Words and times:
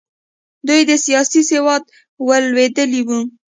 دوی 0.67 0.81
د 0.89 0.91
سیاست 1.05 1.33
سودا 1.49 1.75
ورلوېدلې 2.27 3.01
وه. 3.07 3.19